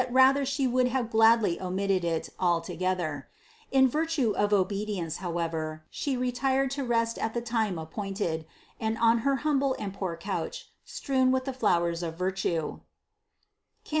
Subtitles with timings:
[0.01, 3.29] 352), yet She would have gladly omitted it altogether;
[3.69, 8.47] in virtue of obedience however, She retired to rest at the time appointed,
[8.79, 12.79] and on her humble and poor couch, strewn with the flowers of virtue
[13.83, 13.89] (Cant.